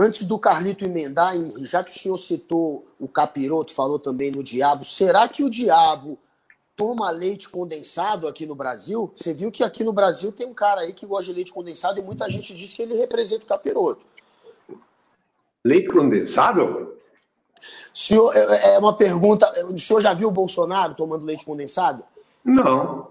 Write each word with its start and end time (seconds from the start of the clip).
Antes 0.00 0.24
do 0.24 0.38
Carlito 0.38 0.84
emendar, 0.84 1.34
já 1.62 1.82
que 1.82 1.90
o 1.90 1.98
senhor 1.98 2.16
citou 2.16 2.86
o 3.00 3.08
capiroto, 3.08 3.74
falou 3.74 3.98
também 3.98 4.30
no 4.30 4.44
diabo, 4.44 4.84
será 4.84 5.26
que 5.26 5.42
o 5.42 5.50
diabo 5.50 6.16
toma 6.76 7.10
leite 7.10 7.48
condensado 7.48 8.28
aqui 8.28 8.46
no 8.46 8.54
Brasil? 8.54 9.10
Você 9.12 9.34
viu 9.34 9.50
que 9.50 9.64
aqui 9.64 9.82
no 9.82 9.92
Brasil 9.92 10.30
tem 10.30 10.46
um 10.46 10.54
cara 10.54 10.82
aí 10.82 10.92
que 10.92 11.04
gosta 11.04 11.24
de 11.24 11.32
leite 11.32 11.52
condensado 11.52 11.98
e 11.98 12.02
muita 12.02 12.30
gente 12.30 12.54
diz 12.54 12.72
que 12.72 12.80
ele 12.80 12.94
representa 12.94 13.42
o 13.42 13.48
capiroto. 13.48 14.06
Leite 15.64 15.88
condensado? 15.88 16.96
Senhor, 17.92 18.36
é, 18.36 18.74
é 18.74 18.78
uma 18.78 18.96
pergunta. 18.96 19.52
O 19.66 19.76
senhor 19.76 20.00
já 20.00 20.14
viu 20.14 20.28
o 20.28 20.30
Bolsonaro 20.32 20.94
tomando 20.94 21.24
leite 21.24 21.44
condensado? 21.44 22.04
Não. 22.44 23.08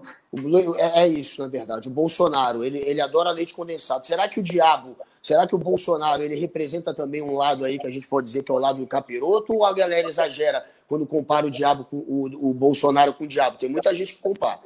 É, 0.78 1.02
é 1.02 1.06
isso, 1.06 1.42
na 1.42 1.48
verdade. 1.48 1.88
O 1.88 1.90
Bolsonaro, 1.90 2.64
ele, 2.64 2.78
ele 2.78 3.02
adora 3.02 3.30
leite 3.30 3.52
condensado. 3.52 4.06
Será 4.06 4.26
que 4.26 4.40
o 4.40 4.42
diabo, 4.42 4.96
será 5.22 5.46
que 5.46 5.54
o 5.54 5.58
Bolsonaro, 5.58 6.22
ele 6.22 6.34
representa 6.34 6.94
também 6.94 7.22
um 7.22 7.36
lado 7.36 7.64
aí 7.64 7.78
que 7.78 7.86
a 7.86 7.90
gente 7.90 8.06
pode 8.06 8.26
dizer 8.26 8.42
que 8.42 8.50
é 8.50 8.54
o 8.54 8.58
lado 8.58 8.78
do 8.78 8.86
capiroto 8.86 9.54
ou 9.54 9.64
a 9.64 9.72
galera 9.72 10.08
exagera 10.08 10.64
quando 10.86 11.06
compara 11.06 11.46
o 11.46 11.50
diabo 11.50 11.84
com 11.84 11.96
o, 11.96 12.50
o 12.50 12.54
Bolsonaro 12.54 13.14
com 13.14 13.24
o 13.24 13.28
diabo? 13.28 13.58
Tem 13.58 13.68
muita 13.68 13.94
gente 13.94 14.14
que 14.14 14.22
compara. 14.22 14.60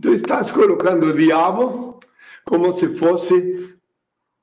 Tu 0.00 0.14
estás 0.14 0.50
colocando 0.50 1.06
o 1.06 1.14
diabo 1.14 1.98
como 2.44 2.72
se 2.72 2.94
fosse 2.96 3.74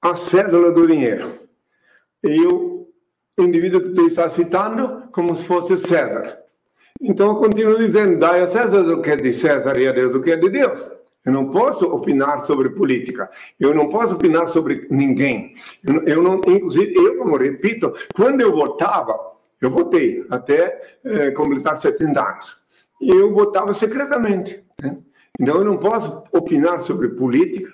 a 0.02 0.16
cédula 0.16 0.72
do 0.72 0.88
dinheiro. 0.88 1.40
E 2.24 2.46
o 2.48 2.88
indivíduo 3.38 3.82
que 3.82 3.90
tu 3.90 4.08
está 4.08 4.30
citando 4.30 5.04
como 5.12 5.36
se 5.36 5.46
fosse 5.46 5.78
César. 5.78 6.40
Então 7.02 7.28
eu 7.30 7.36
continuo 7.36 7.78
dizendo: 7.78 8.20
dai 8.20 8.42
a 8.42 8.48
César 8.48 8.82
o 8.82 9.02
que 9.02 9.12
é 9.12 9.16
de 9.16 9.34
César 9.34 9.78
e 9.78 9.88
a 9.88 9.92
Deus 9.92 10.16
o 10.16 10.22
que 10.22 10.32
é 10.32 10.36
de 10.36 10.50
Deus. 10.50 10.80
Eu 11.26 11.32
não 11.32 11.50
posso 11.50 11.88
opinar 11.92 12.46
sobre 12.46 12.70
política. 12.70 13.30
Eu 13.60 13.74
não 13.74 13.90
posso 13.90 14.14
opinar 14.14 14.48
sobre 14.48 14.88
ninguém. 14.92 15.56
Eu, 15.84 16.04
eu 16.04 16.22
não, 16.22 16.36
inclusive, 16.48 16.94
eu, 16.96 17.18
como 17.18 17.36
repito, 17.36 17.94
quando 18.14 18.42
eu 18.42 18.56
votava, 18.56 19.20
eu 19.60 19.72
votei 19.72 20.24
até 20.30 20.98
eh, 21.04 21.32
completar 21.32 21.78
70 21.78 22.22
anos. 22.22 22.58
Eu 23.02 23.34
votava 23.34 23.74
secretamente. 23.74 24.64
Né? 24.82 24.98
Então 25.40 25.56
eu 25.56 25.66
não 25.66 25.78
posso 25.78 26.24
opinar 26.32 26.82
sobre 26.82 27.10
política. 27.10 27.72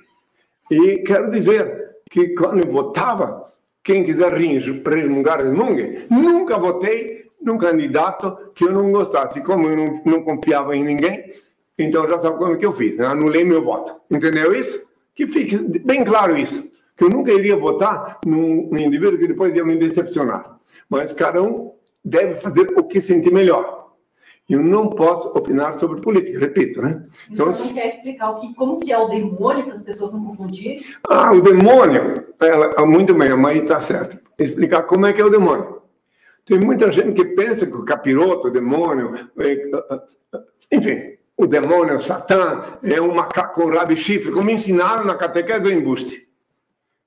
E 0.69 0.99
quero 0.99 1.29
dizer 1.29 1.97
que 2.09 2.29
quando 2.29 2.65
eu 2.65 2.71
votava, 2.71 3.51
quem 3.83 4.05
quiser 4.05 4.33
resmungar, 4.33 5.43
resmungue. 5.43 6.05
Nunca 6.09 6.57
votei 6.57 7.29
num 7.41 7.57
candidato 7.57 8.51
que 8.55 8.63
eu 8.63 8.71
não 8.71 8.91
gostasse. 8.91 9.41
Como 9.41 9.67
eu 9.67 9.75
não, 9.75 10.01
não 10.05 10.23
confiava 10.23 10.75
em 10.75 10.83
ninguém, 10.83 11.33
então 11.83 12.09
já 12.09 12.19
sabe 12.19 12.37
como 12.37 12.57
que 12.57 12.65
eu 12.65 12.73
fiz, 12.73 12.97
né? 12.97 13.05
anulei 13.05 13.43
meu 13.43 13.63
voto. 13.63 13.95
Entendeu 14.09 14.53
isso? 14.53 14.81
Que 15.15 15.27
fique 15.27 15.57
bem 15.79 16.03
claro 16.03 16.37
isso. 16.37 16.69
Que 16.95 17.03
eu 17.03 17.09
nunca 17.09 17.31
iria 17.31 17.55
votar 17.55 18.19
num, 18.25 18.69
num 18.69 18.77
indivíduo 18.77 19.17
que 19.17 19.27
depois 19.27 19.55
ia 19.55 19.65
me 19.65 19.75
decepcionar. 19.75 20.59
Mas 20.89 21.13
cada 21.13 21.41
um 21.41 21.73
deve 22.03 22.35
fazer 22.35 22.71
o 22.77 22.83
que 22.83 22.99
sentir 22.99 23.31
melhor. 23.31 23.81
Eu 24.49 24.61
não 24.61 24.89
posso 24.89 25.29
opinar 25.29 25.79
sobre 25.79 26.01
política, 26.01 26.37
repito, 26.37 26.81
né? 26.81 27.05
Então, 27.29 27.45
você 27.45 27.67
não 27.67 27.73
quer 27.73 27.87
explicar 27.87 28.31
o 28.31 28.41
que, 28.41 28.53
como 28.53 28.79
que 28.79 28.91
é 28.91 28.97
o 28.97 29.07
demônio 29.07 29.63
para 29.63 29.75
as 29.75 29.81
pessoas 29.81 30.11
não 30.11 30.25
confundirem? 30.25 30.83
Ah, 31.07 31.31
o 31.31 31.41
demônio, 31.41 32.25
ela, 32.37 32.85
muito 32.85 33.13
bem, 33.13 33.29
a 33.29 33.37
mãe 33.37 33.59
está 33.59 33.79
certa. 33.79 34.21
Explicar 34.37 34.83
como 34.83 35.05
é 35.05 35.13
que 35.13 35.21
é 35.21 35.25
o 35.25 35.29
demônio. 35.29 35.81
Tem 36.45 36.59
muita 36.59 36.91
gente 36.91 37.13
que 37.13 37.23
pensa 37.33 37.65
que 37.65 37.77
o 37.77 37.85
capiroto, 37.85 38.47
o 38.47 38.51
demônio, 38.51 39.13
é, 39.39 39.71
enfim, 40.69 41.17
o 41.37 41.47
demônio, 41.47 41.95
o 41.95 41.99
Satã, 41.99 42.77
é 42.83 43.01
um 43.01 43.15
macaco 43.15 43.63
e 43.89 43.97
chifre, 43.97 44.31
como 44.31 44.49
ensinaram 44.49 45.05
na 45.05 45.15
catequese 45.15 45.61
do 45.61 45.71
embuste. 45.71 46.27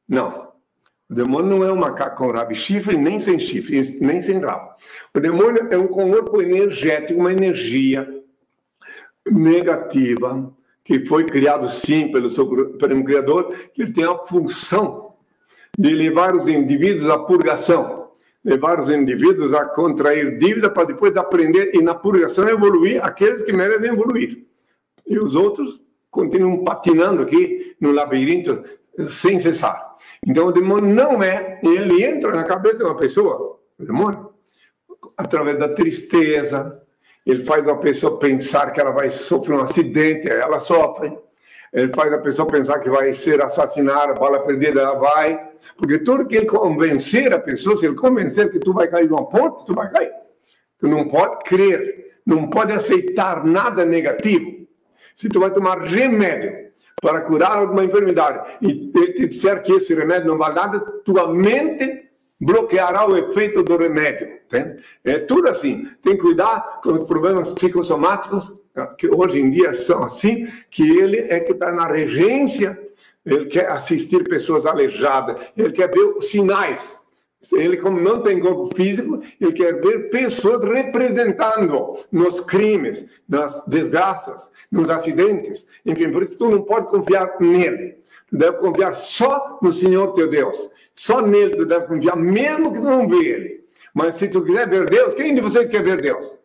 Não. 0.08 0.53
O 1.08 1.14
demônio 1.14 1.58
não 1.58 1.64
é 1.64 1.72
um 1.72 1.77
macaco 1.77 2.17
com 2.17 2.33
rabo 2.33 2.55
chifre, 2.55 2.97
nem 2.97 3.19
sem 3.19 3.39
chifre, 3.39 3.98
nem 4.00 4.20
sem 4.20 4.39
rabo. 4.39 4.70
O 5.14 5.20
demônio 5.20 5.68
é 5.70 5.79
um 5.79 5.86
corpo 5.86 6.40
energético, 6.40 7.20
uma 7.20 7.33
energia 7.33 8.08
negativa, 9.30 10.52
que 10.83 11.05
foi 11.06 11.24
criado 11.24 11.70
sim 11.70 12.11
pelo, 12.11 12.29
seu, 12.29 12.46
pelo 12.77 13.05
Criador, 13.05 13.55
que 13.73 13.86
tem 13.86 14.05
a 14.05 14.18
função 14.18 15.14
de 15.79 15.95
levar 15.95 16.35
os 16.35 16.48
indivíduos 16.48 17.11
à 17.11 17.18
purgação 17.18 18.04
levar 18.44 18.78
os 18.78 18.88
indivíduos 18.88 19.55
a 19.55 19.64
contrair 19.64 20.38
dívida 20.38 20.68
para 20.68 20.88
depois 20.88 21.16
aprender 21.16 21.70
e 21.74 21.80
na 21.80 21.94
purgação 21.94 22.48
evoluir 22.48 23.02
aqueles 23.02 23.42
que 23.42 23.52
merecem 23.52 23.90
evoluir. 23.90 24.44
E 25.06 25.18
os 25.18 25.34
outros 25.34 25.82
continuam 26.10 26.62
patinando 26.62 27.22
aqui 27.22 27.74
no 27.80 27.92
labirinto 27.92 28.62
sem 29.08 29.38
cessar. 29.38 29.96
Então 30.27 30.48
o 30.48 30.52
demônio 30.52 30.94
não 30.94 31.22
é, 31.22 31.58
ele 31.62 32.05
entra 32.05 32.32
na 32.32 32.44
cabeça 32.44 32.78
de 32.78 32.84
uma 32.84 32.96
pessoa, 32.96 33.58
o 33.78 33.84
demônio, 33.84 34.30
através 35.16 35.58
da 35.58 35.68
tristeza, 35.68 36.80
ele 37.26 37.44
faz 37.44 37.66
a 37.66 37.74
pessoa 37.76 38.18
pensar 38.18 38.70
que 38.72 38.80
ela 38.80 38.90
vai 38.90 39.08
sofrer 39.08 39.56
um 39.56 39.62
acidente, 39.62 40.28
ela 40.28 40.61
sofre. 40.61 41.16
Ele 41.74 41.92
faz 41.92 42.12
a 42.12 42.18
pessoa 42.18 42.48
pensar 42.48 42.79
que 42.79 42.89
vai 42.89 43.12
ser 43.14 43.42
assassinada, 43.42 44.14
bala 44.14 44.39
perdida, 44.39 44.80
ela 44.80 44.95
vai. 44.95 45.51
Porque 45.77 45.98
tudo 45.98 46.24
que 46.24 46.36
ele 46.36 46.46
convencer 46.46 47.35
a 47.35 47.39
pessoa, 47.40 47.77
se 47.77 47.85
ele 47.85 47.96
convencer 47.96 48.48
que 48.52 48.61
tu 48.61 48.73
vai 48.73 48.86
cair 48.86 49.08
de 49.08 49.12
uma 49.12 49.29
ponte, 49.29 49.67
tu 49.67 49.74
vai 49.74 49.90
cair. 49.90 50.12
Tu 50.79 50.86
não 50.86 51.08
pode 51.08 51.42
crer, 51.45 52.12
não 52.24 52.48
pode 52.48 52.73
aceitar 52.73 53.45
nada 53.45 53.85
negativo. 53.85 54.68
Se 55.17 55.29
tu 55.29 55.40
vai 55.40 55.51
tomar 55.51 55.80
remédio 55.83 56.52
para 57.02 57.23
curar 57.23 57.57
alguma 57.57 57.85
enfermidade 57.85 58.56
e 58.62 58.92
ele 58.95 59.12
te 59.12 59.27
disser 59.27 59.61
que 59.62 59.73
esse 59.73 59.95
remédio 59.95 60.29
não 60.29 60.39
vale 60.39 60.55
nada, 60.55 60.79
tua 61.05 61.33
mente 61.35 62.08
bloqueará 62.41 63.08
o 63.08 63.17
efeito 63.17 63.64
do 63.64 63.77
remédio. 63.77 64.29
É 65.05 65.19
tudo 65.19 65.48
assim. 65.48 65.89
Tem 66.03 66.17
que 66.17 66.23
cuidar 66.23 66.81
com 66.83 66.92
os 66.92 67.05
problemas 67.05 67.53
psicossomáticos, 67.53 68.53
que 68.98 69.09
hoje 69.09 69.41
em 69.41 69.51
dia 69.51 69.73
são 69.73 70.03
assim, 70.03 70.48
que 70.70 70.98
ele 70.98 71.27
é 71.31 71.39
que 71.41 71.53
está 71.53 71.70
na 71.70 71.87
regência 71.87 72.79
ele 73.25 73.47
quer 73.47 73.70
assistir 73.70 74.23
pessoas 74.25 74.67
aleijadas, 74.67 75.41
ele 75.57 75.73
quer 75.73 75.91
ver 75.91 76.20
sinais. 76.20 76.81
Ele, 77.53 77.77
como 77.77 78.01
não 78.01 78.23
tem 78.23 78.41
corpo 78.41 78.75
físico, 78.75 79.23
ele 79.39 79.53
quer 79.53 79.81
ver 79.81 80.11
pessoas 80.11 80.65
representando 80.65 81.98
nos 82.11 82.41
crimes, 82.41 83.07
nas 83.29 83.67
desgraças, 83.67 84.51
nos 84.71 84.89
acidentes. 84.89 85.67
Enfim, 85.85 86.11
por 86.11 86.23
isso 86.23 86.36
tu 86.36 86.48
não 86.48 86.63
pode 86.63 86.89
confiar 86.89 87.36
nele. 87.41 87.98
Tu 88.31 88.39
deve 88.39 88.59
confiar 88.59 88.95
só 88.95 89.59
no 89.61 89.73
Senhor 89.73 90.15
teu 90.15 90.29
Deus. 90.29 90.71
Só 90.95 91.21
nele 91.21 91.51
tu 91.51 91.67
deve 91.67 91.86
confiar, 91.86 92.17
mesmo 92.17 92.73
que 92.73 92.79
tu 92.79 92.85
não 92.85 93.09
vê 93.09 93.27
ele. 93.27 93.54
Mas 93.94 94.16
se 94.16 94.28
tu 94.28 94.42
quiser 94.42 94.68
ver 94.68 94.90
Deus, 94.90 95.14
quem 95.14 95.34
de 95.34 95.40
vocês 95.40 95.68
quer 95.68 95.82
ver 95.82 96.02
Deus? 96.02 96.36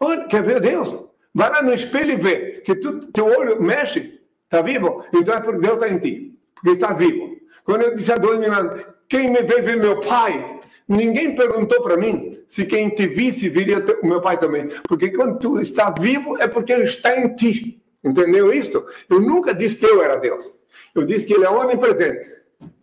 Olha, 0.00 0.26
quer 0.26 0.42
ver 0.42 0.60
Deus? 0.60 0.98
Vai 1.34 1.50
lá 1.50 1.62
no 1.62 1.74
espelho 1.74 2.12
e 2.12 2.16
vê 2.16 2.62
que 2.64 2.74
tu, 2.74 3.00
teu 3.12 3.26
olho 3.26 3.62
mexe, 3.62 4.14
Está 4.54 4.62
vivo? 4.62 5.04
Então 5.12 5.34
é 5.34 5.40
porque 5.40 5.60
Deus 5.60 5.74
está 5.74 5.88
em 5.88 5.98
ti. 5.98 6.38
Porque 6.54 6.70
estás 6.70 6.96
vivo. 6.96 7.36
Quando 7.64 7.82
eu 7.82 7.94
disse 7.96 8.12
a 8.12 8.14
dois 8.14 8.38
mil 8.38 8.52
anos, 8.52 8.84
quem 9.08 9.28
me 9.28 9.42
veio 9.42 9.64
ver 9.64 9.76
meu 9.76 10.00
pai? 10.00 10.60
Ninguém 10.86 11.34
perguntou 11.34 11.82
para 11.82 11.96
mim 11.96 12.38
se 12.46 12.64
quem 12.64 12.90
te 12.90 13.08
visse 13.08 13.48
viria 13.48 13.84
o 14.00 14.06
meu 14.06 14.20
pai 14.20 14.38
também. 14.38 14.68
Porque 14.86 15.10
quando 15.10 15.40
tu 15.40 15.58
está 15.58 15.90
vivo 15.90 16.40
é 16.40 16.46
porque 16.46 16.72
ele 16.72 16.84
está 16.84 17.18
em 17.18 17.34
ti. 17.34 17.82
Entendeu 18.04 18.52
isso? 18.52 18.86
Eu 19.10 19.18
nunca 19.18 19.52
disse 19.52 19.76
que 19.76 19.86
eu 19.86 20.00
era 20.00 20.16
Deus. 20.16 20.54
Eu 20.94 21.04
disse 21.04 21.26
que 21.26 21.34
ele 21.34 21.44
é 21.44 21.50
onipresente. 21.50 22.32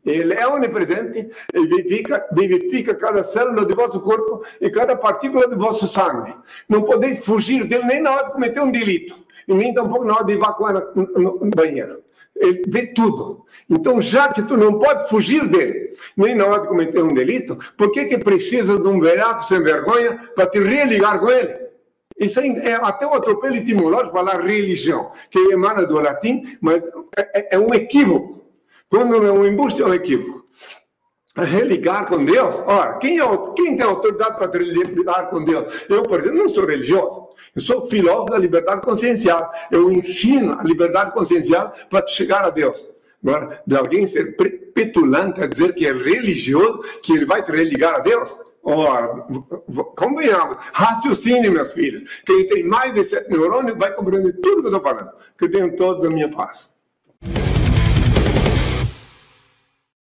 Ele 0.05 0.33
é 0.33 0.47
onipresente 0.47 1.29
e 1.53 1.67
vivifica, 1.67 2.25
vivifica 2.31 2.95
cada 2.95 3.23
célula 3.23 3.65
de 3.65 3.75
vosso 3.75 3.99
corpo 3.99 4.43
e 4.59 4.69
cada 4.69 4.95
partícula 4.95 5.47
de 5.47 5.55
vosso 5.55 5.87
sangue. 5.87 6.33
Não 6.67 6.81
podeis 6.81 7.23
fugir 7.23 7.65
dele 7.65 7.85
nem 7.85 8.01
na 8.01 8.11
hora 8.11 8.25
de 8.27 8.33
cometer 8.33 8.61
um 8.61 8.71
delito 8.71 9.15
e 9.47 9.53
nem 9.53 9.73
tampouco 9.73 10.05
na 10.05 10.15
hora 10.15 10.25
de 10.25 10.33
evacuar 10.33 10.73
no 10.95 11.49
banheiro. 11.55 12.01
Ele 12.35 12.63
vê 12.67 12.87
tudo. 12.87 13.45
Então, 13.69 14.01
já 14.01 14.29
que 14.29 14.41
tu 14.41 14.57
não 14.57 14.79
pode 14.79 15.07
fugir 15.09 15.47
dele, 15.47 15.93
nem 16.17 16.33
na 16.33 16.45
hora 16.45 16.61
de 16.61 16.67
cometer 16.67 17.03
um 17.03 17.13
delito, 17.13 17.57
por 17.77 17.91
que 17.91 18.05
que 18.05 18.17
precisa 18.17 18.79
de 18.79 18.87
um 18.87 18.99
velhaco 18.99 19.45
sem 19.45 19.61
vergonha 19.61 20.17
para 20.35 20.47
te 20.47 20.59
religar 20.59 21.19
com 21.19 21.29
ele? 21.29 21.61
Isso 22.17 22.39
é 22.39 22.73
até 22.73 23.05
um 23.05 23.13
atropelo 23.13 23.55
etimológico 23.55 24.13
falar 24.13 24.41
religião, 24.41 25.11
que 25.29 25.39
emana 25.51 25.85
do 25.85 25.99
latim, 25.99 26.57
mas 26.61 26.83
é, 27.17 27.39
é, 27.39 27.55
é 27.55 27.59
um 27.59 27.73
equívoco. 27.73 28.40
Quando 28.91 29.15
um 29.15 29.47
embuste, 29.47 29.81
é 29.81 29.85
um 29.85 29.93
equívoco. 29.93 30.45
Religar 31.37 32.07
com 32.07 32.25
Deus? 32.25 32.53
Ora, 32.67 32.97
quem, 32.97 33.21
é, 33.21 33.25
quem 33.55 33.77
tem 33.77 33.85
autoridade 33.85 34.37
para 34.37 34.51
religar 34.51 35.29
com 35.29 35.45
Deus? 35.45 35.73
Eu, 35.87 36.03
por 36.03 36.19
exemplo, 36.19 36.39
não 36.39 36.49
sou 36.49 36.65
religioso. 36.65 37.29
Eu 37.55 37.61
sou 37.61 37.87
filósofo 37.87 38.31
da 38.31 38.37
liberdade 38.37 38.81
consciencial. 38.81 39.49
Eu 39.71 39.89
ensino 39.89 40.59
a 40.59 40.63
liberdade 40.63 41.13
consciencial 41.13 41.71
para 41.89 42.05
chegar 42.05 42.43
a 42.43 42.49
Deus. 42.49 42.85
Agora, 43.23 43.61
de 43.65 43.77
alguém 43.77 44.05
ser 44.07 44.35
petulante 44.73 45.41
a 45.41 45.47
dizer 45.47 45.73
que 45.73 45.87
é 45.87 45.93
religioso, 45.93 46.81
que 47.01 47.13
ele 47.13 47.25
vai 47.25 47.41
te 47.41 47.51
religar 47.51 47.95
a 47.95 47.99
Deus? 47.99 48.35
Ora, 48.61 49.25
convenhamos, 49.95 50.57
raciocine, 50.73 51.49
meus 51.49 51.71
filhos. 51.71 52.03
Quem 52.25 52.45
tem 52.45 52.63
mais 52.63 52.93
de 52.93 53.05
sete 53.05 53.29
neurônios 53.29 53.77
vai 53.77 53.93
compreender 53.93 54.33
tudo 54.41 54.61
que 54.61 54.67
eu 54.67 54.75
estou 54.75 54.81
falando. 54.81 55.11
Que 55.37 55.45
eu 55.45 55.51
tenho 55.51 55.75
todos 55.77 56.03
a 56.03 56.09
minha 56.09 56.29
paz. 56.29 56.70